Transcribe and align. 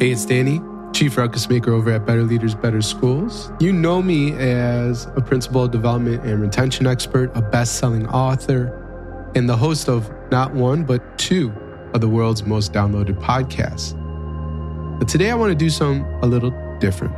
Hey, 0.00 0.10
it's 0.10 0.24
Danny, 0.24 0.60
Chief 0.92 1.16
Ruckus 1.16 1.48
Maker 1.48 1.72
over 1.72 1.92
at 1.92 2.06
Better 2.06 2.24
Leaders, 2.24 2.54
Better 2.54 2.82
Schools. 2.82 3.52
You 3.60 3.72
know 3.72 4.02
me 4.02 4.32
as 4.32 5.06
a 5.16 5.20
principal 5.20 5.68
development 5.68 6.24
and 6.24 6.40
retention 6.40 6.86
expert, 6.86 7.30
a 7.36 7.42
best 7.42 7.76
selling 7.76 8.08
author, 8.08 9.30
and 9.36 9.48
the 9.48 9.56
host 9.56 9.88
of 9.88 10.10
not 10.30 10.54
one, 10.54 10.82
but 10.84 11.18
two 11.18 11.52
of 11.94 12.00
the 12.00 12.08
world's 12.08 12.42
most 12.42 12.72
downloaded 12.72 13.20
podcasts. 13.20 13.96
But 14.98 15.08
today 15.08 15.30
I 15.30 15.34
want 15.34 15.50
to 15.50 15.56
do 15.56 15.70
something 15.70 16.04
a 16.22 16.26
little 16.26 16.50
different. 16.80 17.14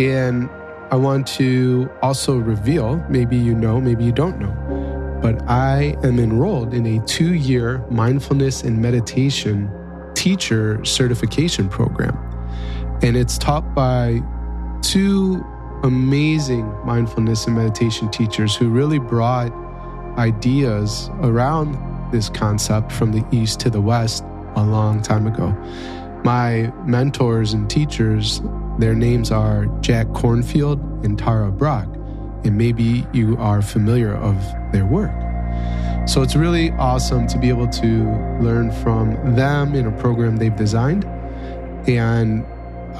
And 0.00 0.50
I 0.90 0.96
want 0.96 1.26
to 1.28 1.88
also 2.02 2.38
reveal 2.38 2.96
maybe 3.08 3.36
you 3.36 3.54
know, 3.54 3.80
maybe 3.80 4.04
you 4.04 4.12
don't 4.12 4.40
know, 4.40 5.18
but 5.22 5.40
I 5.48 5.96
am 6.02 6.18
enrolled 6.18 6.74
in 6.74 6.86
a 6.86 7.04
two 7.06 7.34
year 7.34 7.84
mindfulness 7.88 8.62
and 8.62 8.80
meditation 8.80 9.70
teacher 10.24 10.82
certification 10.86 11.68
program 11.68 12.16
and 13.02 13.14
it's 13.14 13.36
taught 13.36 13.74
by 13.74 14.22
two 14.80 15.44
amazing 15.82 16.66
mindfulness 16.86 17.46
and 17.46 17.54
meditation 17.54 18.10
teachers 18.10 18.56
who 18.56 18.70
really 18.70 18.98
brought 18.98 19.52
ideas 20.16 21.10
around 21.20 21.76
this 22.10 22.30
concept 22.30 22.90
from 22.90 23.12
the 23.12 23.22
East 23.30 23.60
to 23.60 23.68
the 23.68 23.82
West 23.82 24.24
a 24.56 24.64
long 24.64 25.02
time 25.02 25.26
ago. 25.26 25.50
My 26.24 26.72
mentors 26.86 27.52
and 27.52 27.68
teachers, 27.68 28.40
their 28.78 28.94
names 28.94 29.30
are 29.30 29.66
Jack 29.82 30.06
Kornfield 30.08 31.04
and 31.04 31.18
Tara 31.18 31.52
Brach, 31.52 31.88
and 32.44 32.56
maybe 32.56 33.06
you 33.12 33.36
are 33.36 33.60
familiar 33.60 34.14
of 34.14 34.36
their 34.72 34.86
work. 34.86 35.23
So 36.06 36.22
it's 36.22 36.36
really 36.36 36.70
awesome 36.72 37.26
to 37.28 37.38
be 37.38 37.48
able 37.48 37.68
to 37.68 38.04
learn 38.40 38.70
from 38.82 39.34
them 39.34 39.74
in 39.74 39.86
a 39.86 39.92
program 39.92 40.36
they've 40.36 40.54
designed. 40.54 41.04
And 41.88 42.44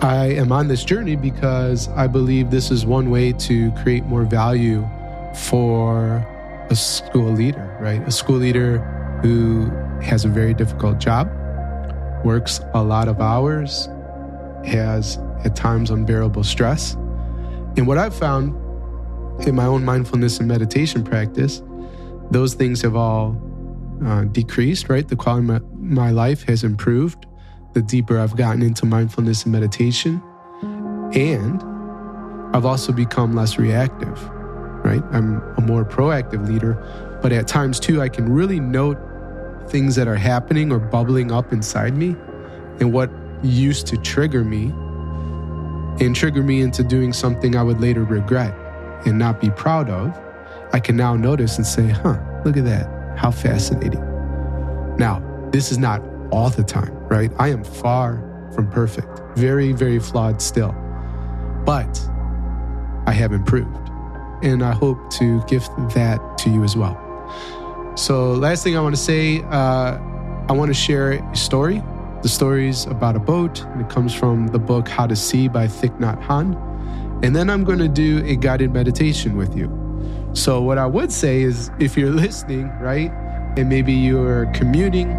I 0.02 0.32
am 0.32 0.50
on 0.52 0.68
this 0.68 0.84
journey 0.84 1.14
because 1.14 1.88
I 1.88 2.06
believe 2.06 2.50
this 2.50 2.70
is 2.70 2.86
one 2.86 3.10
way 3.10 3.32
to 3.32 3.70
create 3.72 4.04
more 4.04 4.24
value 4.24 4.88
for 5.34 6.26
a 6.70 6.74
school 6.74 7.30
leader, 7.30 7.76
right? 7.80 8.00
A 8.08 8.10
school 8.10 8.36
leader 8.36 8.78
who 9.22 9.70
has 10.02 10.24
a 10.24 10.28
very 10.28 10.54
difficult 10.54 10.98
job, 10.98 11.28
works 12.24 12.60
a 12.72 12.82
lot 12.82 13.08
of 13.08 13.20
hours, 13.20 13.88
has 14.64 15.18
at 15.44 15.54
times 15.54 15.90
unbearable 15.90 16.42
stress. 16.42 16.94
And 17.76 17.86
what 17.86 17.98
I've 17.98 18.14
found 18.14 18.54
in 19.46 19.54
my 19.54 19.66
own 19.66 19.84
mindfulness 19.84 20.38
and 20.38 20.48
meditation 20.48 21.04
practice, 21.04 21.62
those 22.30 22.54
things 22.54 22.82
have 22.82 22.96
all 22.96 23.36
uh, 24.04 24.24
decreased, 24.24 24.88
right? 24.88 25.06
The 25.06 25.16
quality 25.16 25.48
of 25.52 25.62
my, 25.72 26.06
my 26.06 26.10
life 26.10 26.42
has 26.44 26.64
improved 26.64 27.26
the 27.74 27.82
deeper 27.82 28.18
I've 28.18 28.36
gotten 28.36 28.62
into 28.62 28.86
mindfulness 28.86 29.44
and 29.44 29.52
meditation. 29.52 30.22
And 31.14 31.62
I've 32.54 32.64
also 32.64 32.92
become 32.92 33.34
less 33.34 33.58
reactive, 33.58 34.22
right? 34.84 35.02
I'm 35.10 35.42
a 35.56 35.60
more 35.60 35.84
proactive 35.84 36.48
leader, 36.48 36.74
but 37.22 37.32
at 37.32 37.48
times 37.48 37.80
too, 37.80 38.00
I 38.00 38.08
can 38.08 38.32
really 38.32 38.60
note 38.60 38.98
things 39.68 39.96
that 39.96 40.08
are 40.08 40.16
happening 40.16 40.70
or 40.70 40.78
bubbling 40.78 41.32
up 41.32 41.52
inside 41.52 41.96
me 41.96 42.16
and 42.80 42.92
what 42.92 43.10
used 43.42 43.86
to 43.88 43.96
trigger 43.98 44.44
me 44.44 44.72
and 46.04 46.14
trigger 46.14 46.42
me 46.42 46.60
into 46.60 46.82
doing 46.82 47.12
something 47.12 47.56
I 47.56 47.62
would 47.62 47.80
later 47.80 48.04
regret 48.04 48.54
and 49.06 49.18
not 49.18 49.40
be 49.40 49.50
proud 49.50 49.90
of. 49.90 50.18
I 50.74 50.80
can 50.80 50.96
now 50.96 51.14
notice 51.14 51.56
and 51.56 51.64
say, 51.64 51.86
huh, 51.86 52.18
look 52.44 52.56
at 52.56 52.64
that. 52.64 53.16
How 53.16 53.30
fascinating. 53.30 54.00
Now, 54.98 55.22
this 55.52 55.70
is 55.70 55.78
not 55.78 56.02
all 56.32 56.50
the 56.50 56.64
time, 56.64 56.92
right? 57.06 57.30
I 57.38 57.50
am 57.50 57.62
far 57.62 58.18
from 58.52 58.68
perfect, 58.72 59.20
very, 59.36 59.70
very 59.70 60.00
flawed 60.00 60.42
still. 60.42 60.74
But 61.64 62.04
I 63.06 63.12
have 63.12 63.32
improved. 63.32 63.88
And 64.42 64.64
I 64.64 64.72
hope 64.72 64.98
to 65.12 65.44
gift 65.44 65.70
that 65.94 66.18
to 66.38 66.50
you 66.50 66.64
as 66.64 66.76
well. 66.76 67.00
So, 67.94 68.32
last 68.32 68.64
thing 68.64 68.76
I 68.76 68.80
want 68.80 68.96
to 68.96 69.00
say, 69.00 69.42
uh, 69.42 69.96
I 70.48 70.52
want 70.54 70.70
to 70.70 70.74
share 70.74 71.12
a 71.12 71.36
story. 71.36 71.84
The 72.22 72.28
story 72.28 72.68
is 72.68 72.86
about 72.86 73.14
a 73.14 73.20
boat, 73.20 73.62
and 73.62 73.80
it 73.80 73.88
comes 73.88 74.12
from 74.12 74.48
the 74.48 74.58
book 74.58 74.88
How 74.88 75.06
to 75.06 75.14
See 75.14 75.46
by 75.46 75.68
Thich 75.68 75.96
Nhat 76.00 76.20
Hanh. 76.24 76.56
And 77.24 77.36
then 77.36 77.48
I'm 77.48 77.62
going 77.62 77.78
to 77.78 77.88
do 77.88 78.24
a 78.26 78.34
guided 78.34 78.72
meditation 78.72 79.36
with 79.36 79.56
you. 79.56 79.83
So, 80.34 80.60
what 80.60 80.78
I 80.78 80.86
would 80.86 81.12
say 81.12 81.42
is 81.42 81.70
if 81.78 81.96
you're 81.96 82.10
listening, 82.26 82.68
right, 82.80 83.10
and 83.56 83.68
maybe 83.68 83.92
you're 83.92 84.46
commuting 84.52 85.10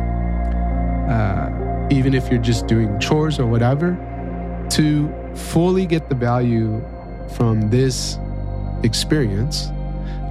uh, 1.10 1.88
even 1.92 2.14
if 2.14 2.30
you're 2.30 2.42
just 2.42 2.68
doing 2.68 3.00
chores 3.00 3.40
or 3.40 3.46
whatever, 3.46 3.98
to 4.72 5.14
fully 5.36 5.86
get 5.86 6.10
the 6.10 6.16
value 6.16 6.84
from 7.36 7.70
this 7.70 8.18
experience, 8.84 9.68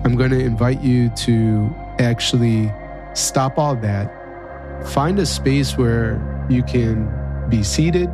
I'm 0.05 0.17
going 0.17 0.31
to 0.31 0.41
invite 0.41 0.81
you 0.81 1.11
to 1.11 1.75
actually 1.99 2.73
stop 3.15 3.59
all 3.59 3.77
that, 3.77 4.13
find 4.89 5.19
a 5.19 5.27
space 5.27 5.79
where 5.79 6.47
you 6.51 6.63
can 6.63 7.49
be 7.49 7.63
seated 7.63 8.09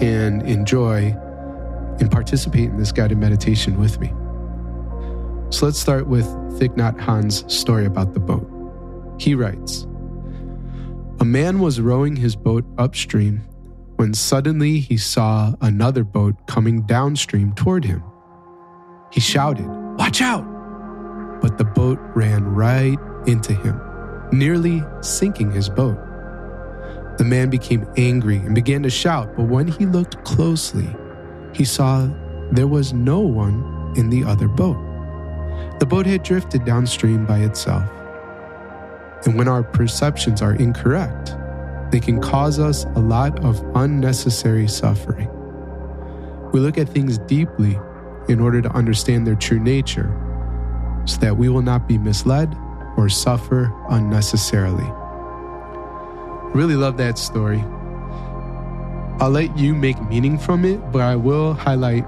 and 0.00 0.42
enjoy 0.42 1.16
and 1.98 2.10
participate 2.10 2.70
in 2.70 2.76
this 2.76 2.92
guided 2.92 3.18
meditation 3.18 3.78
with 3.78 3.98
me. 3.98 4.12
So 5.50 5.66
let's 5.66 5.78
start 5.78 6.08
with 6.08 6.26
Thich 6.58 6.76
Nhat 6.76 6.98
Hanh's 7.00 7.44
story 7.52 7.86
about 7.86 8.14
the 8.14 8.20
boat. 8.20 8.50
He 9.18 9.34
writes, 9.34 9.86
a 11.18 11.24
man 11.24 11.60
was 11.60 11.80
rowing 11.80 12.16
his 12.16 12.36
boat 12.36 12.64
upstream 12.76 13.38
when 13.96 14.12
suddenly 14.12 14.80
he 14.80 14.98
saw 14.98 15.54
another 15.62 16.04
boat 16.04 16.34
coming 16.46 16.82
downstream 16.82 17.54
toward 17.54 17.84
him. 17.84 18.02
He 19.10 19.20
shouted, 19.20 19.66
Watch 19.98 20.20
out! 20.20 20.44
But 21.40 21.56
the 21.56 21.64
boat 21.64 21.98
ran 22.14 22.44
right 22.44 22.98
into 23.26 23.54
him, 23.54 23.80
nearly 24.32 24.82
sinking 25.00 25.52
his 25.52 25.70
boat. 25.70 25.96
The 27.16 27.24
man 27.24 27.48
became 27.48 27.86
angry 27.96 28.36
and 28.36 28.54
began 28.54 28.82
to 28.82 28.90
shout, 28.90 29.34
but 29.36 29.44
when 29.44 29.68
he 29.68 29.86
looked 29.86 30.22
closely, 30.24 30.94
he 31.54 31.64
saw 31.64 32.10
there 32.52 32.66
was 32.66 32.92
no 32.92 33.20
one 33.20 33.94
in 33.96 34.10
the 34.10 34.22
other 34.24 34.48
boat. 34.48 34.76
The 35.78 35.86
boat 35.86 36.06
had 36.06 36.22
drifted 36.22 36.64
downstream 36.64 37.26
by 37.26 37.40
itself. 37.40 37.88
And 39.24 39.36
when 39.36 39.48
our 39.48 39.62
perceptions 39.62 40.42
are 40.42 40.54
incorrect, 40.54 41.34
they 41.90 42.00
can 42.00 42.20
cause 42.20 42.58
us 42.58 42.84
a 42.84 43.00
lot 43.00 43.44
of 43.44 43.62
unnecessary 43.74 44.68
suffering. 44.68 45.28
We 46.52 46.60
look 46.60 46.78
at 46.78 46.88
things 46.88 47.18
deeply 47.18 47.78
in 48.28 48.40
order 48.40 48.62
to 48.62 48.70
understand 48.70 49.26
their 49.26 49.34
true 49.34 49.60
nature 49.60 50.14
so 51.04 51.18
that 51.18 51.36
we 51.36 51.48
will 51.48 51.62
not 51.62 51.86
be 51.86 51.98
misled 51.98 52.54
or 52.96 53.08
suffer 53.08 53.72
unnecessarily. 53.90 54.90
Really 56.54 56.74
love 56.74 56.96
that 56.96 57.18
story. 57.18 57.62
I'll 59.20 59.30
let 59.30 59.56
you 59.58 59.74
make 59.74 60.00
meaning 60.08 60.38
from 60.38 60.64
it, 60.64 60.78
but 60.92 61.02
I 61.02 61.16
will 61.16 61.54
highlight 61.54 62.04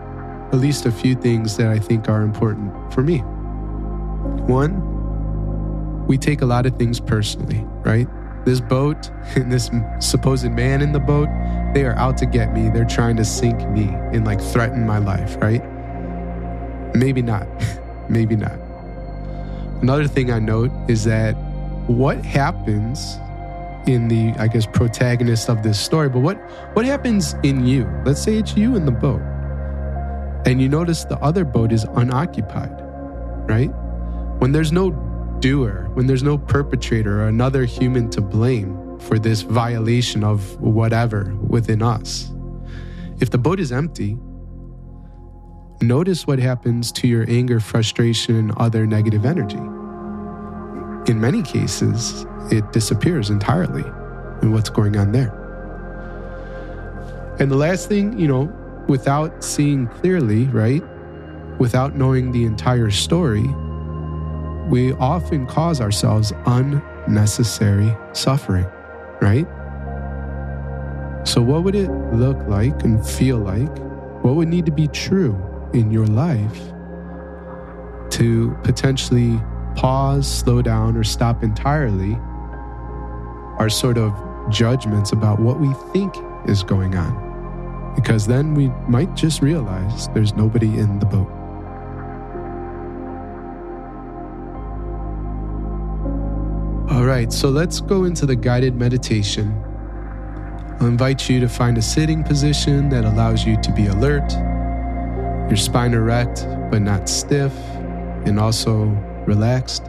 at 0.52 0.58
least 0.58 0.86
a 0.86 0.92
few 0.92 1.14
things 1.14 1.56
that 1.56 1.68
I 1.68 1.78
think 1.78 2.08
are 2.08 2.22
important 2.22 2.92
for 2.92 3.02
me. 3.02 3.22
One, 4.48 6.06
we 6.06 6.16
take 6.16 6.40
a 6.40 6.46
lot 6.46 6.64
of 6.64 6.76
things 6.76 7.00
personally, 7.00 7.62
right? 7.84 8.08
This 8.46 8.60
boat 8.60 9.10
and 9.36 9.52
this 9.52 9.70
supposed 10.00 10.50
man 10.50 10.80
in 10.80 10.92
the 10.92 11.00
boat, 11.00 11.28
they 11.74 11.84
are 11.84 11.94
out 11.96 12.16
to 12.18 12.26
get 12.26 12.54
me. 12.54 12.70
They're 12.70 12.86
trying 12.86 13.16
to 13.16 13.24
sink 13.26 13.68
me 13.68 13.88
and 14.12 14.24
like 14.24 14.40
threaten 14.40 14.86
my 14.86 14.98
life, 14.98 15.36
right? 15.36 15.62
Maybe 16.94 17.20
not. 17.20 17.46
Maybe 18.08 18.36
not. 18.36 18.58
Another 19.82 20.08
thing 20.08 20.32
I 20.32 20.38
note 20.38 20.70
is 20.88 21.04
that 21.04 21.32
what 21.86 22.24
happens 22.24 23.18
in 23.86 24.08
the 24.08 24.32
I 24.38 24.48
guess 24.48 24.64
protagonist 24.64 25.50
of 25.50 25.62
this 25.62 25.78
story, 25.78 26.08
but 26.08 26.20
what 26.20 26.36
what 26.72 26.86
happens 26.86 27.34
in 27.42 27.66
you? 27.66 27.86
Let's 28.06 28.22
say 28.22 28.38
it's 28.38 28.56
you 28.56 28.76
in 28.76 28.86
the 28.86 28.92
boat. 28.92 29.20
And 30.46 30.62
you 30.62 30.70
notice 30.70 31.04
the 31.04 31.18
other 31.18 31.44
boat 31.44 31.70
is 31.70 31.84
unoccupied, 31.84 32.72
right? 33.46 33.70
When 34.38 34.52
there's 34.52 34.72
no 34.72 34.90
doer, 35.40 35.88
when 35.94 36.06
there's 36.06 36.22
no 36.22 36.38
perpetrator 36.38 37.22
or 37.22 37.28
another 37.28 37.64
human 37.64 38.08
to 38.10 38.20
blame 38.20 38.98
for 39.00 39.18
this 39.18 39.42
violation 39.42 40.24
of 40.24 40.60
whatever 40.60 41.34
within 41.48 41.82
us. 41.82 42.32
If 43.20 43.30
the 43.30 43.38
boat 43.38 43.58
is 43.60 43.72
empty, 43.72 44.16
notice 45.80 46.26
what 46.26 46.38
happens 46.38 46.92
to 46.92 47.08
your 47.08 47.24
anger, 47.28 47.60
frustration, 47.60 48.36
and 48.36 48.52
other 48.58 48.86
negative 48.86 49.24
energy. 49.24 49.58
In 51.10 51.20
many 51.20 51.42
cases, 51.42 52.26
it 52.50 52.70
disappears 52.72 53.30
entirely 53.30 53.84
And 54.40 54.52
what's 54.52 54.70
going 54.70 54.96
on 54.96 55.12
there. 55.12 55.34
And 57.40 57.50
the 57.50 57.56
last 57.56 57.88
thing, 57.88 58.18
you 58.18 58.28
know, 58.28 58.52
without 58.88 59.42
seeing 59.42 59.88
clearly, 59.88 60.44
right? 60.44 60.82
Without 61.58 61.96
knowing 61.96 62.30
the 62.30 62.44
entire 62.44 62.90
story, 62.90 63.48
we 64.68 64.92
often 64.94 65.46
cause 65.46 65.80
ourselves 65.80 66.32
unnecessary 66.46 67.96
suffering, 68.12 68.66
right? 69.20 69.46
So, 71.26 71.42
what 71.42 71.64
would 71.64 71.74
it 71.74 71.90
look 72.12 72.38
like 72.48 72.84
and 72.84 73.04
feel 73.06 73.38
like? 73.38 73.76
What 74.22 74.36
would 74.36 74.48
need 74.48 74.66
to 74.66 74.72
be 74.72 74.88
true 74.88 75.36
in 75.72 75.90
your 75.90 76.06
life 76.06 76.58
to 78.10 78.56
potentially 78.62 79.40
pause, 79.74 80.26
slow 80.26 80.62
down, 80.62 80.96
or 80.96 81.04
stop 81.04 81.42
entirely 81.42 82.14
our 83.58 83.68
sort 83.68 83.98
of 83.98 84.12
judgments 84.50 85.12
about 85.12 85.40
what 85.40 85.60
we 85.60 85.72
think 85.92 86.14
is 86.46 86.62
going 86.62 86.94
on? 86.94 87.92
Because 87.94 88.26
then 88.26 88.54
we 88.54 88.68
might 88.88 89.14
just 89.14 89.42
realize 89.42 90.08
there's 90.08 90.34
nobody 90.34 90.78
in 90.78 90.98
the 90.98 91.06
boat. 91.06 91.30
Right, 97.08 97.32
so 97.32 97.48
let's 97.48 97.80
go 97.80 98.04
into 98.04 98.26
the 98.26 98.36
guided 98.36 98.74
meditation. 98.74 99.50
I'll 100.78 100.86
invite 100.86 101.28
you 101.28 101.40
to 101.40 101.48
find 101.48 101.78
a 101.78 101.82
sitting 101.82 102.22
position 102.22 102.90
that 102.90 103.04
allows 103.04 103.46
you 103.46 103.60
to 103.62 103.72
be 103.72 103.86
alert, 103.86 104.30
your 105.48 105.56
spine 105.56 105.94
erect 105.94 106.46
but 106.70 106.82
not 106.82 107.08
stiff, 107.08 107.52
and 108.26 108.38
also 108.38 108.84
relaxed. 109.26 109.84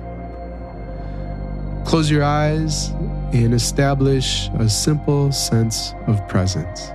Close 1.86 2.10
your 2.10 2.24
eyes 2.24 2.90
and 3.34 3.54
establish 3.54 4.50
a 4.58 4.70
simple 4.70 5.32
sense 5.34 5.94
of 6.08 6.26
presence. 6.30 6.90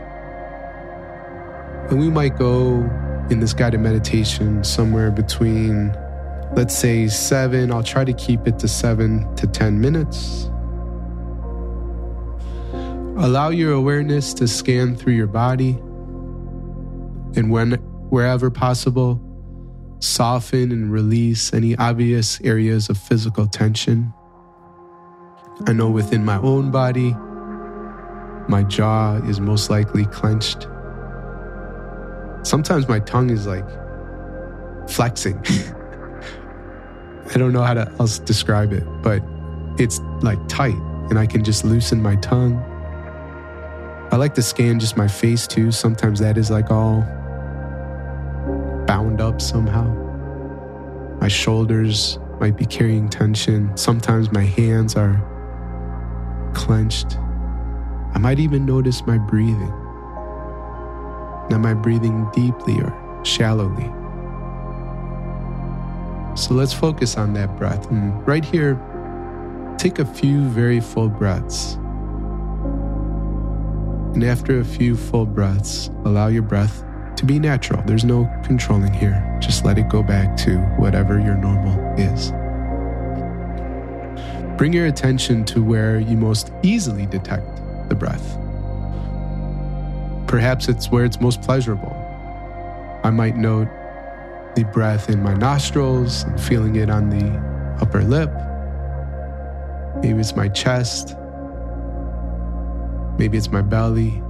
And 1.90 2.00
we 2.00 2.08
might 2.08 2.38
go 2.38 2.78
in 3.28 3.40
this 3.40 3.52
guided 3.52 3.80
meditation 3.80 4.64
somewhere 4.64 5.10
between, 5.10 5.94
let's 6.54 6.76
say, 6.76 7.08
seven. 7.08 7.72
I'll 7.72 7.82
try 7.82 8.04
to 8.04 8.12
keep 8.12 8.46
it 8.46 8.58
to 8.60 8.68
seven 8.68 9.34
to 9.36 9.46
10 9.46 9.80
minutes. 9.80 10.50
Allow 13.16 13.50
your 13.50 13.72
awareness 13.72 14.34
to 14.34 14.48
scan 14.48 14.96
through 14.96 15.14
your 15.14 15.26
body. 15.26 15.78
And 17.36 17.50
when, 17.50 17.72
wherever 18.10 18.50
possible, 18.50 19.20
soften 20.00 20.70
and 20.70 20.92
release 20.92 21.52
any 21.52 21.76
obvious 21.76 22.40
areas 22.42 22.88
of 22.88 22.98
physical 22.98 23.46
tension. 23.46 24.12
I 25.66 25.72
know 25.72 25.90
within 25.90 26.24
my 26.24 26.38
own 26.38 26.70
body, 26.70 27.14
my 28.48 28.62
jaw 28.64 29.16
is 29.26 29.40
most 29.40 29.70
likely 29.70 30.04
clenched. 30.06 30.68
Sometimes 32.42 32.88
my 32.88 33.00
tongue 33.00 33.30
is 33.30 33.46
like 33.46 33.66
flexing. 34.88 35.42
I 37.32 37.38
don't 37.38 37.52
know 37.52 37.62
how 37.62 37.74
to 37.74 37.90
else 37.98 38.18
describe 38.18 38.72
it, 38.72 38.84
but 39.02 39.22
it's 39.78 40.00
like 40.22 40.38
tight 40.48 40.76
and 41.10 41.18
I 41.18 41.26
can 41.26 41.44
just 41.44 41.64
loosen 41.64 42.02
my 42.02 42.16
tongue. 42.16 42.56
I 44.12 44.16
like 44.16 44.34
to 44.34 44.42
scan 44.42 44.78
just 44.78 44.96
my 44.96 45.08
face 45.08 45.46
too. 45.46 45.72
Sometimes 45.72 46.20
that 46.20 46.38
is 46.38 46.50
like 46.50 46.70
all 46.70 47.00
bound 48.86 49.20
up 49.20 49.40
somehow. 49.40 49.84
My 51.20 51.28
shoulders 51.28 52.18
might 52.40 52.56
be 52.56 52.66
carrying 52.66 53.08
tension. 53.08 53.76
Sometimes 53.76 54.30
my 54.30 54.44
hands 54.44 54.94
are 54.96 55.22
clenched. 56.54 57.18
I 58.14 58.18
might 58.18 58.38
even 58.38 58.64
notice 58.66 59.04
my 59.06 59.18
breathing. 59.18 59.72
Am 61.50 61.66
I 61.66 61.74
breathing 61.74 62.28
deeply 62.32 62.80
or 62.80 63.20
shallowly? 63.24 63.90
So 66.34 66.54
let's 66.54 66.72
focus 66.72 67.16
on 67.16 67.32
that 67.34 67.56
breath. 67.56 67.88
And 67.90 68.26
right 68.26 68.44
here, 68.44 68.74
take 69.78 69.98
a 70.00 70.04
few 70.04 70.42
very 70.48 70.80
full 70.80 71.08
breaths. 71.08 71.74
And 74.14 74.24
after 74.24 74.58
a 74.58 74.64
few 74.64 74.96
full 74.96 75.26
breaths, 75.26 75.90
allow 76.04 76.26
your 76.26 76.42
breath 76.42 76.84
to 77.16 77.24
be 77.24 77.38
natural. 77.38 77.82
There's 77.86 78.04
no 78.04 78.28
controlling 78.44 78.92
here. 78.92 79.38
Just 79.40 79.64
let 79.64 79.78
it 79.78 79.88
go 79.88 80.02
back 80.02 80.36
to 80.38 80.58
whatever 80.76 81.20
your 81.20 81.36
normal 81.36 81.78
is. 81.98 82.32
Bring 84.58 84.72
your 84.72 84.86
attention 84.86 85.44
to 85.46 85.62
where 85.62 85.98
you 85.98 86.16
most 86.16 86.52
easily 86.62 87.06
detect 87.06 87.46
the 87.88 87.94
breath. 87.94 88.38
Perhaps 90.28 90.68
it's 90.68 90.90
where 90.90 91.04
it's 91.04 91.20
most 91.20 91.42
pleasurable. 91.42 91.94
I 93.04 93.10
might 93.10 93.36
note 93.36 93.68
the 94.54 94.64
breath 94.64 95.10
in 95.10 95.22
my 95.22 95.34
nostrils 95.34 96.22
and 96.22 96.40
feeling 96.40 96.76
it 96.76 96.88
on 96.88 97.10
the 97.10 97.26
upper 97.80 98.02
lip. 98.02 98.30
Maybe 100.02 100.20
it's 100.20 100.36
my 100.36 100.48
chest. 100.48 101.16
Maybe 103.18 103.38
it's 103.38 103.50
my 103.50 103.62
belly, 103.62 104.20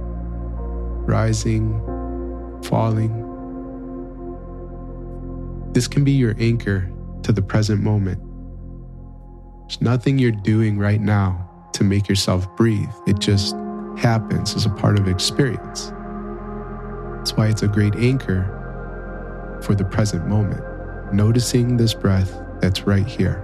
rising, 1.07 1.79
falling. 2.63 3.21
This 5.73 5.87
can 5.87 6.03
be 6.03 6.11
your 6.11 6.35
anchor 6.39 6.89
to 7.23 7.31
the 7.31 7.41
present 7.41 7.81
moment. 7.81 8.21
There's 9.67 9.81
nothing 9.81 10.19
you're 10.19 10.31
doing 10.31 10.77
right 10.77 11.01
now 11.01 11.49
to 11.73 11.83
make 11.83 12.07
yourself 12.07 12.55
breathe. 12.55 12.89
It 13.07 13.19
just 13.19 13.55
happens 13.97 14.55
as 14.55 14.65
a 14.65 14.69
part 14.69 14.99
of 14.99 15.07
experience. 15.07 15.91
That's 17.17 17.33
why 17.33 17.47
it's 17.47 17.63
a 17.63 17.67
great 17.67 17.95
anchor 17.95 18.54
for 19.63 19.75
the 19.75 19.85
present 19.85 20.27
moment, 20.27 20.61
noticing 21.13 21.77
this 21.77 21.93
breath 21.93 22.37
that's 22.61 22.87
right 22.87 23.05
here. 23.05 23.41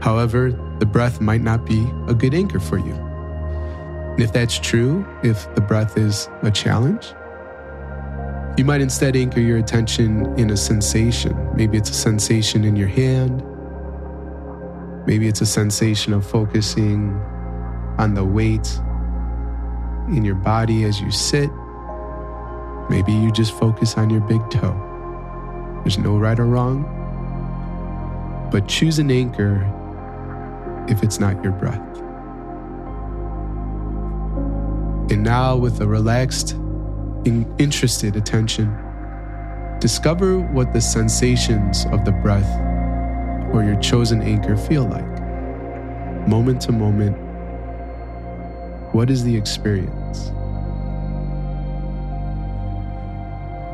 However, 0.00 0.52
the 0.78 0.86
breath 0.86 1.20
might 1.20 1.40
not 1.40 1.66
be 1.66 1.88
a 2.06 2.14
good 2.14 2.34
anchor 2.34 2.60
for 2.60 2.78
you. 2.78 2.94
If 4.18 4.32
that's 4.32 4.58
true, 4.58 5.06
if 5.22 5.52
the 5.54 5.60
breath 5.60 5.98
is 5.98 6.28
a 6.42 6.50
challenge, 6.50 7.12
you 8.56 8.64
might 8.64 8.80
instead 8.80 9.16
anchor 9.16 9.40
your 9.40 9.58
attention 9.58 10.38
in 10.38 10.50
a 10.50 10.56
sensation. 10.56 11.36
Maybe 11.54 11.76
it's 11.76 11.90
a 11.90 11.94
sensation 11.94 12.64
in 12.64 12.76
your 12.76 12.88
hand. 12.88 13.42
Maybe 15.06 15.28
it's 15.28 15.40
a 15.42 15.46
sensation 15.46 16.12
of 16.12 16.26
focusing 16.26 17.12
on 17.98 18.14
the 18.14 18.24
weight 18.24 18.80
in 20.08 20.24
your 20.24 20.34
body 20.36 20.84
as 20.84 21.00
you 21.00 21.10
sit. 21.10 21.50
Maybe 22.88 23.12
you 23.12 23.32
just 23.32 23.52
focus 23.58 23.96
on 23.96 24.10
your 24.10 24.20
big 24.20 24.48
toe. 24.50 24.74
There's 25.82 25.98
no 25.98 26.16
right 26.18 26.38
or 26.38 26.46
wrong, 26.46 26.84
but 28.52 28.68
choose 28.68 28.98
an 28.98 29.10
anchor 29.10 29.66
if 30.88 31.02
it's 31.02 31.18
not 31.18 31.42
your 31.42 31.52
breath. 31.52 31.80
And 35.10 35.22
now, 35.22 35.56
with 35.56 35.80
a 35.80 35.86
relaxed, 35.86 36.56
interested 37.24 38.16
attention, 38.16 38.76
discover 39.80 40.38
what 40.38 40.72
the 40.72 40.80
sensations 40.80 41.86
of 41.86 42.04
the 42.04 42.12
breath 42.12 42.48
or 43.52 43.62
your 43.64 43.80
chosen 43.80 44.22
anchor 44.22 44.56
feel 44.56 44.84
like. 44.84 45.06
Moment 46.28 46.60
to 46.62 46.72
moment, 46.72 47.16
what 48.92 49.10
is 49.10 49.24
the 49.24 49.36
experience? 49.36 50.05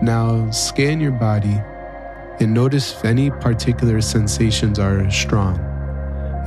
Now, 0.03 0.51
scan 0.51 1.01
your 1.01 1.13
body 1.13 1.63
and 2.41 2.53
notice 2.53 2.93
if 2.93 3.05
any 3.05 3.31
particular 3.31 4.01
sensations 4.01 4.81
are 4.81 5.09
strong 5.13 5.61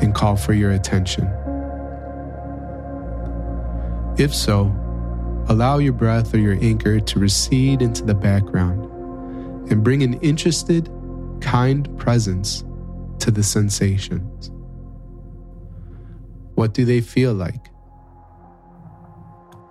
and 0.01 0.13
call 0.13 0.35
for 0.35 0.51
your 0.51 0.71
attention. 0.71 1.23
If 4.17 4.35
so, 4.35 4.75
allow 5.47 5.77
your 5.77 5.93
breath 5.93 6.33
or 6.33 6.37
your 6.37 6.57
anchor 6.61 6.99
to 6.99 7.19
recede 7.19 7.81
into 7.81 8.03
the 8.03 8.13
background 8.13 8.91
and 9.71 9.85
bring 9.85 10.03
an 10.03 10.15
interested, 10.15 10.91
kind 11.39 11.97
presence 11.97 12.65
to 13.19 13.31
the 13.31 13.43
sensations. 13.43 14.51
What 16.55 16.73
do 16.73 16.83
they 16.83 16.99
feel 16.99 17.33
like? 17.33 17.69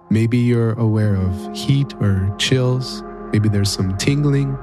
Maybe 0.09 0.39
you're 0.39 0.73
aware 0.73 1.17
of 1.17 1.55
heat 1.55 1.93
or 2.01 2.35
chills. 2.39 3.03
Maybe 3.35 3.49
there's 3.49 3.69
some 3.69 3.97
tingling, 3.97 4.57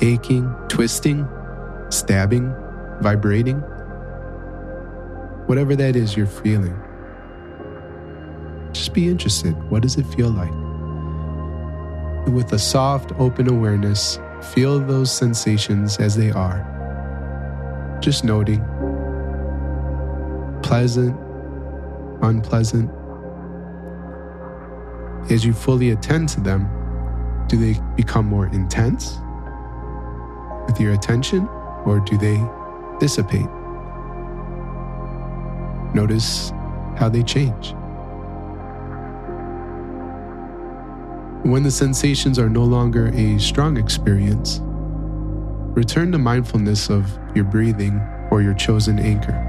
aching, 0.00 0.50
twisting, 0.68 1.28
stabbing, 1.90 2.54
vibrating. 3.02 3.58
Whatever 5.44 5.76
that 5.76 5.94
is 5.94 6.16
you're 6.16 6.26
feeling. 6.26 6.74
Just 8.72 8.94
be 8.94 9.08
interested. 9.08 9.52
What 9.70 9.82
does 9.82 9.98
it 9.98 10.06
feel 10.06 10.30
like? 10.30 10.54
With 12.32 12.50
a 12.54 12.58
soft, 12.58 13.12
open 13.18 13.46
awareness, 13.46 14.18
feel 14.54 14.80
those 14.80 15.12
sensations 15.12 15.98
as 15.98 16.16
they 16.16 16.30
are. 16.30 17.98
Just 18.00 18.24
noting 18.24 18.64
pleasant, 20.62 21.14
unpleasant. 22.22 22.90
As 25.30 25.44
you 25.44 25.52
fully 25.52 25.90
attend 25.90 26.30
to 26.30 26.40
them, 26.40 26.83
do 27.54 27.72
they 27.72 27.80
become 27.94 28.26
more 28.26 28.48
intense 28.48 29.20
with 30.66 30.80
your 30.80 30.92
attention 30.92 31.46
or 31.84 32.00
do 32.00 32.18
they 32.18 32.42
dissipate? 32.98 33.46
Notice 35.94 36.50
how 36.96 37.08
they 37.08 37.22
change. 37.22 37.74
When 41.44 41.62
the 41.62 41.70
sensations 41.70 42.40
are 42.40 42.48
no 42.48 42.64
longer 42.64 43.12
a 43.14 43.38
strong 43.38 43.76
experience, 43.76 44.58
return 45.76 46.10
to 46.10 46.18
mindfulness 46.18 46.90
of 46.90 47.06
your 47.36 47.44
breathing 47.44 48.00
or 48.32 48.42
your 48.42 48.54
chosen 48.54 48.98
anchor. 48.98 49.40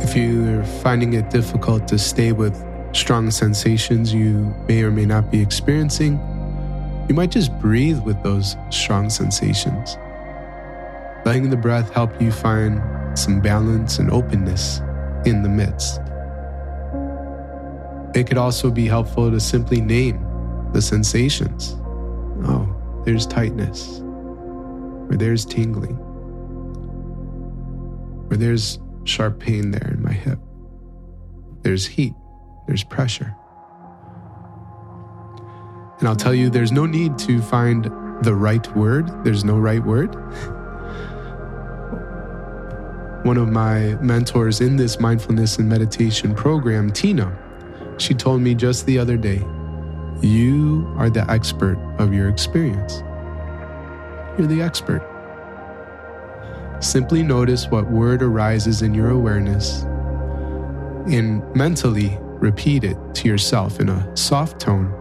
If 0.00 0.16
you're 0.16 0.64
finding 0.64 1.12
it 1.12 1.30
difficult 1.30 1.86
to 1.88 1.98
stay 1.98 2.32
with 2.32 2.64
strong 2.92 3.30
sensations 3.30 4.12
you 4.12 4.54
may 4.68 4.82
or 4.82 4.90
may 4.90 5.06
not 5.06 5.30
be 5.30 5.40
experiencing, 5.40 6.18
you 7.08 7.14
might 7.14 7.30
just 7.30 7.56
breathe 7.58 8.00
with 8.00 8.22
those 8.22 8.56
strong 8.70 9.08
sensations. 9.10 9.96
Letting 11.24 11.50
the 11.50 11.56
breath 11.56 11.92
help 11.92 12.20
you 12.20 12.30
find 12.30 12.80
some 13.18 13.40
balance 13.40 13.98
and 13.98 14.10
openness 14.10 14.80
in 15.24 15.42
the 15.42 15.48
midst. 15.48 16.00
It 18.14 18.26
could 18.26 18.38
also 18.38 18.70
be 18.70 18.86
helpful 18.86 19.30
to 19.30 19.40
simply 19.40 19.80
name 19.80 20.24
the 20.72 20.82
sensations. 20.82 21.76
Oh, 22.44 22.74
there's 23.04 23.26
tightness, 23.26 24.00
or 24.00 25.16
there's 25.16 25.44
tingling, 25.44 25.98
or 28.30 28.36
there's 28.36 28.78
sharp 29.04 29.40
pain 29.40 29.70
there 29.70 29.90
in 29.92 30.02
my 30.02 30.12
hip. 30.12 30.38
There's 31.62 31.86
heat, 31.86 32.14
there's 32.68 32.84
pressure. 32.84 33.34
And 35.98 36.06
I'll 36.06 36.14
tell 36.14 36.34
you, 36.34 36.48
there's 36.50 36.70
no 36.70 36.86
need 36.86 37.18
to 37.20 37.40
find 37.42 37.84
the 38.22 38.34
right 38.34 38.76
word, 38.76 39.24
there's 39.24 39.42
no 39.42 39.58
right 39.58 39.84
word. 39.84 40.14
One 43.24 43.36
of 43.36 43.48
my 43.48 43.94
mentors 44.00 44.60
in 44.60 44.76
this 44.76 45.00
mindfulness 45.00 45.58
and 45.58 45.68
meditation 45.68 46.34
program, 46.34 46.92
Tina, 46.92 47.36
she 47.96 48.14
told 48.14 48.42
me 48.42 48.54
just 48.54 48.86
the 48.86 48.98
other 48.98 49.16
day, 49.16 49.42
You 50.20 50.94
are 50.98 51.10
the 51.10 51.28
expert 51.28 51.78
of 51.98 52.12
your 52.12 52.28
experience. 52.28 53.02
You're 54.38 54.46
the 54.46 54.62
expert. 54.62 55.02
Simply 56.80 57.24
notice 57.24 57.66
what 57.68 57.90
word 57.90 58.22
arises 58.22 58.82
in 58.82 58.94
your 58.94 59.10
awareness 59.10 59.82
and 61.08 61.42
mentally 61.56 62.18
repeat 62.40 62.84
it 62.84 62.96
to 63.14 63.28
yourself 63.28 63.80
in 63.80 63.88
a 63.88 64.16
soft 64.16 64.60
tone. 64.60 64.92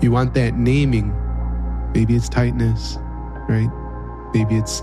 You 0.00 0.10
want 0.10 0.34
that 0.34 0.54
naming. 0.54 1.14
Maybe 1.92 2.14
it's 2.14 2.28
tightness, 2.28 2.98
right? 3.48 3.70
Maybe 4.34 4.56
it's 4.56 4.82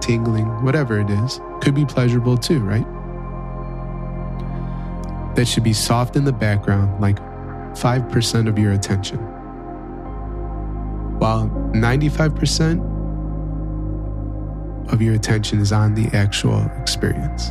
tingling, 0.00 0.46
whatever 0.64 1.00
it 1.00 1.10
is. 1.10 1.40
Could 1.60 1.74
be 1.74 1.84
pleasurable 1.84 2.36
too, 2.36 2.60
right? 2.60 2.86
that 5.34 5.46
should 5.46 5.64
be 5.64 5.72
soft 5.72 6.16
in 6.16 6.24
the 6.24 6.32
background, 6.32 7.00
like 7.00 7.18
5% 7.74 8.48
of 8.48 8.58
your 8.58 8.72
attention. 8.72 9.18
While 11.18 11.48
95% 11.74 12.92
of 14.92 15.02
your 15.02 15.14
attention 15.14 15.60
is 15.60 15.72
on 15.72 15.94
the 15.94 16.06
actual 16.16 16.60
experience. 16.80 17.50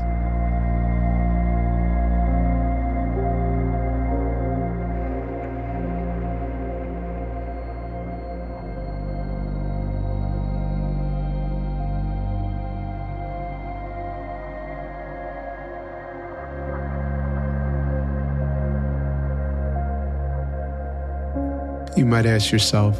You 22.03 22.09
might 22.09 22.25
ask 22.25 22.51
yourself, 22.51 22.99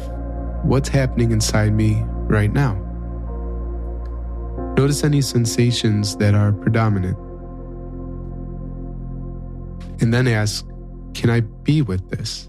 what's 0.62 0.88
happening 0.88 1.30
inside 1.30 1.74
me 1.74 2.02
right 2.06 2.50
now? 2.50 2.72
Notice 4.78 5.04
any 5.04 5.20
sensations 5.20 6.16
that 6.16 6.34
are 6.34 6.54
predominant. 6.54 7.18
And 10.00 10.14
then 10.14 10.26
ask, 10.26 10.66
can 11.12 11.28
I 11.28 11.40
be 11.40 11.82
with 11.82 12.08
this? 12.08 12.48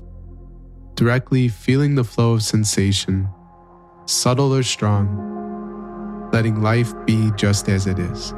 Directly 0.93 1.49
feeling 1.49 1.95
the 1.95 2.05
flow 2.05 2.35
of 2.35 2.41
sensation, 2.41 3.27
subtle 4.05 4.55
or 4.55 4.63
strong, 4.63 6.29
letting 6.31 6.61
life 6.61 6.93
be 7.05 7.31
just 7.35 7.67
as 7.67 7.85
it 7.85 7.99
is. 7.99 8.33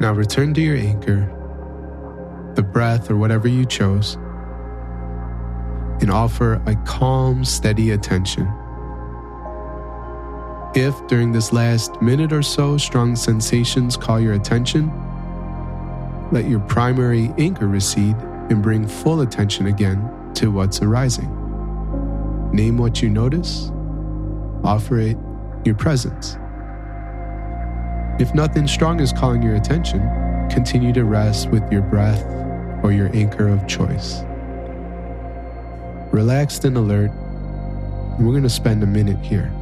Now 0.00 0.12
return 0.12 0.54
to 0.54 0.60
your 0.60 0.76
anchor, 0.76 1.34
the 2.54 2.62
breath 2.62 3.10
or 3.10 3.16
whatever 3.16 3.48
you 3.48 3.66
chose, 3.66 4.14
and 6.00 6.08
offer 6.08 6.62
a 6.66 6.76
calm, 6.86 7.44
steady 7.44 7.90
attention. 7.90 8.48
If 10.76 10.94
during 11.08 11.32
this 11.32 11.52
last 11.52 12.00
minute 12.00 12.32
or 12.32 12.42
so 12.42 12.78
strong 12.78 13.16
sensations 13.16 13.96
call 13.96 14.20
your 14.20 14.34
attention, 14.34 14.92
let 16.30 16.48
your 16.48 16.60
primary 16.60 17.32
anchor 17.36 17.66
recede 17.66 18.16
and 18.50 18.62
bring 18.62 18.86
full 18.86 19.22
attention 19.22 19.66
again 19.66 20.32
to 20.34 20.52
what's 20.52 20.80
arising. 20.80 21.28
Name 22.52 22.78
what 22.78 23.02
you 23.02 23.08
notice, 23.10 23.72
offer 24.62 25.00
it 25.00 25.16
your 25.64 25.74
presence. 25.74 26.38
If 28.18 28.34
nothing 28.34 28.66
strong 28.66 28.98
is 28.98 29.12
calling 29.12 29.42
your 29.42 29.54
attention, 29.54 30.00
continue 30.50 30.92
to 30.92 31.04
rest 31.04 31.50
with 31.50 31.70
your 31.70 31.82
breath 31.82 32.24
or 32.82 32.90
your 32.90 33.14
anchor 33.14 33.46
of 33.46 33.66
choice. 33.68 34.22
Relaxed 36.12 36.64
and 36.64 36.76
alert, 36.76 37.12
we're 38.18 38.32
going 38.32 38.42
to 38.42 38.50
spend 38.50 38.82
a 38.82 38.86
minute 38.86 39.18
here. 39.18 39.52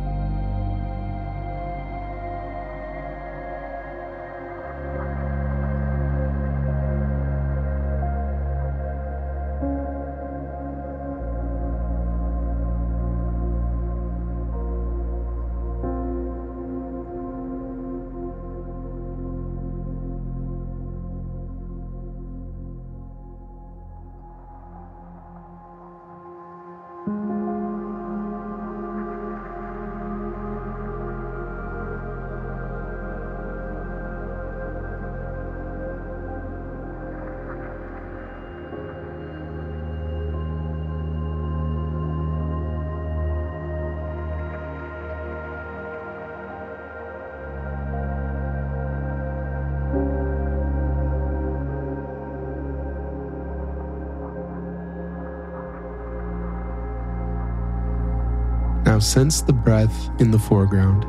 Now 58.97 59.01
sense 59.01 59.43
the 59.43 59.53
breath 59.53 60.09
in 60.19 60.31
the 60.31 60.39
foreground, 60.39 61.05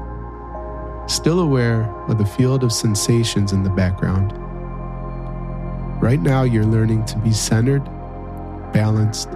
still 1.10 1.39
aware 1.39 1.84
of 2.10 2.17
the 2.17 2.25
field 2.25 2.65
of 2.65 2.74
sensations 2.74 3.53
in 3.53 3.63
the 3.63 3.70
background. 3.70 4.34
Right 6.01 6.20
now, 6.20 6.44
you're 6.44 6.65
learning 6.65 7.06
to 7.06 7.17
be 7.17 7.32
centered, 7.32 7.86
balanced, 8.74 9.29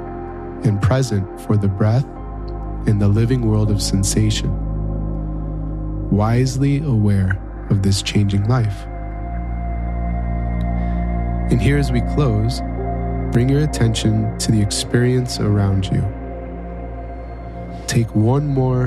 and 0.66 0.82
present 0.82 1.40
for 1.40 1.56
the 1.56 1.70
breath 1.70 2.04
in 2.88 3.00
the 3.00 3.08
living 3.08 3.48
world 3.48 3.72
of 3.72 3.82
sensation, 3.82 4.52
wisely 6.10 6.80
aware 6.80 7.42
of 7.70 7.84
this 7.84 8.02
changing 8.02 8.50
life. 8.50 8.84
And 11.50 11.62
here, 11.62 11.78
as 11.78 11.90
we 11.90 12.02
close, 12.16 12.60
bring 13.32 13.48
your 13.48 13.64
attention 13.64 14.38
to 14.40 14.52
the 14.52 14.62
experience 14.62 15.40
around 15.40 15.86
you 15.86 16.21
take 17.92 18.16
one 18.16 18.48
more. 18.48 18.84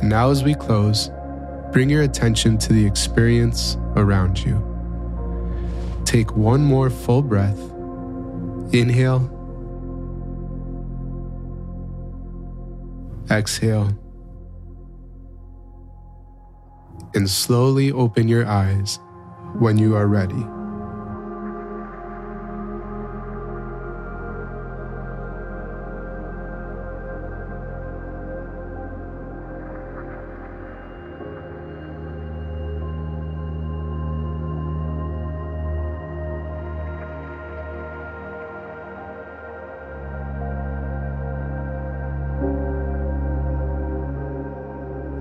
And 0.00 0.08
now, 0.08 0.30
as 0.30 0.42
we 0.42 0.54
close, 0.54 1.10
bring 1.72 1.90
your 1.90 2.00
attention 2.00 2.56
to 2.56 2.72
the 2.72 2.86
experience 2.86 3.76
around 3.96 4.42
you. 4.42 4.56
Take 6.06 6.34
one 6.34 6.62
more 6.62 6.88
full 6.88 7.20
breath. 7.20 7.60
Inhale. 8.72 9.28
Exhale. 13.30 13.99
And 17.12 17.28
slowly 17.28 17.90
open 17.90 18.28
your 18.28 18.46
eyes 18.46 19.00
when 19.58 19.78
you 19.78 19.96
are 19.96 20.06
ready. 20.06 20.46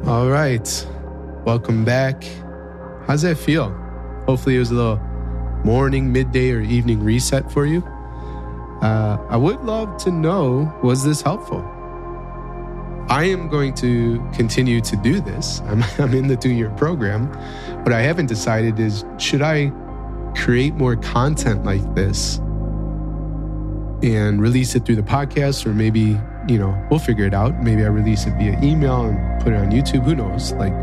All 0.10 0.28
right. 0.28 0.88
Welcome 1.46 1.86
back. 1.86 2.24
How's 3.08 3.22
that 3.22 3.38
feel? 3.38 3.70
Hopefully, 4.28 4.58
it 4.58 4.60
was 4.60 4.72
a 4.72 4.76
little 4.76 4.98
morning, 5.64 6.12
midday, 6.12 6.52
or 6.52 6.62
evening 6.62 7.02
reset 7.02 7.50
for 7.52 7.66
you. 7.66 7.82
Uh, 8.82 9.18
I 9.30 9.38
would 9.38 9.62
love 9.62 9.98
to 10.04 10.12
know 10.12 10.72
was 10.84 11.04
this 11.04 11.22
helpful? 11.22 11.60
I 13.10 13.24
am 13.24 13.48
going 13.48 13.74
to 13.76 14.20
continue 14.34 14.82
to 14.82 14.96
do 14.98 15.22
this. 15.22 15.62
I'm, 15.66 15.84
I'm 15.98 16.14
in 16.14 16.28
the 16.28 16.36
two 16.36 16.52
year 16.52 16.70
program. 16.72 17.28
What 17.84 17.94
I 17.94 18.02
haven't 18.02 18.28
decided 18.28 18.80
is 18.80 19.06
should 19.18 19.42
I 19.42 19.72
create 20.36 20.76
more 20.76 20.98
content 20.98 21.64
like 21.64 21.96
this 21.96 22.38
and 24.04 24.42
release 24.42 24.76
it 24.76 24.86
through 24.86 24.98
the 24.98 25.04
podcast 25.04 25.66
or 25.66 25.74
maybe 25.74 26.20
you 26.50 26.58
know, 26.58 26.76
we'll 26.90 27.00
figure 27.00 27.26
it 27.26 27.34
out. 27.34 27.62
Maybe 27.62 27.84
I 27.84 27.88
release 27.88 28.26
it 28.26 28.34
via 28.38 28.60
email 28.64 29.06
and 29.06 29.42
put 29.42 29.54
it 29.54 29.58
on 29.58 29.72
YouTube. 29.72 30.04
Who 30.04 30.16
knows? 30.16 30.52
Like, 30.54 30.74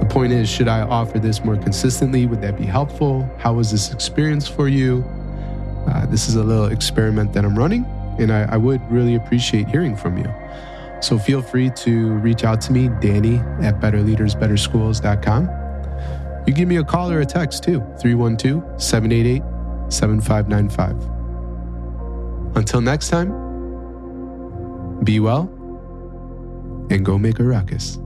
the 0.00 0.06
point 0.06 0.32
is, 0.32 0.48
should 0.48 0.68
I 0.68 0.82
offer 0.82 1.18
this 1.18 1.44
more 1.44 1.56
consistently? 1.56 2.26
Would 2.26 2.40
that 2.42 2.56
be 2.56 2.64
helpful? 2.64 3.28
How 3.38 3.54
was 3.54 3.70
this 3.70 3.92
experience 3.92 4.48
for 4.48 4.68
you? 4.68 5.04
Uh, 5.86 6.06
this 6.06 6.28
is 6.28 6.36
a 6.36 6.42
little 6.42 6.66
experiment 6.66 7.32
that 7.32 7.44
I'm 7.44 7.58
running, 7.58 7.84
and 8.18 8.32
I, 8.32 8.42
I 8.42 8.56
would 8.56 8.80
really 8.90 9.14
appreciate 9.14 9.68
hearing 9.68 9.96
from 9.96 10.18
you. 10.18 10.32
So 11.00 11.18
feel 11.18 11.42
free 11.42 11.70
to 11.70 12.12
reach 12.14 12.44
out 12.44 12.60
to 12.62 12.72
me, 12.72 12.88
Danny 13.00 13.36
at 13.62 13.80
betterleadersbetterschools.com. 13.80 15.48
You 16.46 16.54
give 16.54 16.68
me 16.68 16.76
a 16.76 16.84
call 16.84 17.12
or 17.12 17.20
a 17.20 17.26
text 17.26 17.64
too, 17.64 17.80
312 18.00 18.82
788 18.82 19.42
7595. 19.92 22.56
Until 22.56 22.80
next 22.80 23.10
time, 23.10 23.28
be 25.04 25.20
well 25.20 25.42
and 26.90 27.04
go 27.04 27.18
make 27.18 27.38
a 27.38 27.44
ruckus. 27.44 27.98